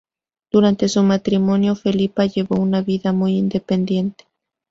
Durante 0.51 0.89
su 0.89 1.03
matrimonio, 1.03 1.75
Felipa 1.75 2.25
llevó 2.25 2.55
una 2.59 2.81
vida 2.81 3.11
muy 3.11 3.37
independiente. 3.37 4.25